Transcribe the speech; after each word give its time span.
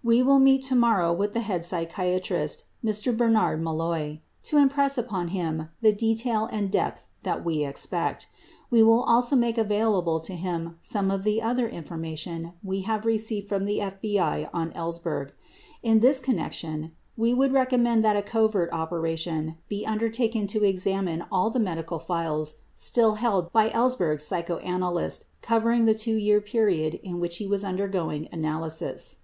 We 0.00 0.22
will 0.22 0.38
meet 0.38 0.62
tomorrow 0.62 1.12
with 1.12 1.32
the 1.34 1.40
head 1.40 1.64
psychiatrist, 1.64 2.62
Mr. 2.84 3.14
Bernard 3.14 3.60
Malloy, 3.60 4.20
to 4.44 4.56
impress 4.56 4.96
upon 4.96 5.28
him 5.28 5.70
the 5.82 5.92
detail 5.92 6.48
and 6.52 6.70
depth 6.70 7.08
that 7.24 7.44
we 7.44 7.64
expect. 7.66 8.28
We 8.70 8.80
will 8.80 9.02
also 9.02 9.34
make 9.34 9.58
available 9.58 10.20
to 10.20 10.34
him 10.34 10.76
some 10.80 11.10
of 11.10 11.24
the 11.24 11.42
other 11.42 11.68
information 11.68 12.52
we 12.62 12.82
have 12.82 13.04
re 13.04 13.18
ceived 13.18 13.48
from 13.48 13.64
the 13.64 13.80
FBI 13.80 14.48
on 14.52 14.70
Ellsberg. 14.70 15.30
In 15.82 15.98
this 15.98 16.20
connection 16.20 16.92
we 17.16 17.34
would 17.34 17.52
recommend 17.52 18.04
that 18.04 18.16
a 18.16 18.22
covert 18.22 18.72
operation 18.72 19.58
be 19.68 19.84
undertaken 19.84 20.46
to 20.46 20.62
exam 20.64 21.08
ine 21.08 21.26
all 21.32 21.50
the 21.50 21.58
medical 21.58 21.98
files 21.98 22.58
still 22.76 23.16
held 23.16 23.52
by 23.52 23.68
Ellsberg's 23.70 24.24
psychoanalyst 24.24 25.24
covering 25.42 25.86
the 25.86 25.94
two 25.94 26.14
year 26.16 26.40
period 26.40 26.94
in 27.02 27.18
which 27.18 27.38
he 27.38 27.48
was 27.48 27.64
undergoing 27.64 28.28
analysis. 28.30 29.18